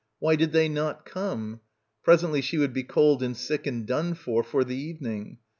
[0.17, 1.59] Why did they not come?
[2.01, 5.37] Presently she would be cold and sick and done for, for the evening.